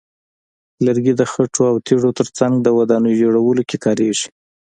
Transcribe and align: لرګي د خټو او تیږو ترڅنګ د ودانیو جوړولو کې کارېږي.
لرګي 0.85 1.13
د 1.17 1.21
خټو 1.31 1.61
او 1.71 1.75
تیږو 1.85 2.09
ترڅنګ 2.19 2.53
د 2.61 2.67
ودانیو 2.77 3.19
جوړولو 3.21 3.61
کې 3.69 3.77
کارېږي. 3.85 4.27